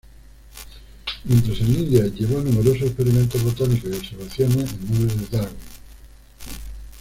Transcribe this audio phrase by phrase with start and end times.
[1.25, 5.57] Mientras en India, llevó a numerosos experimentos botánicos y observaciones en nombre de Darwin.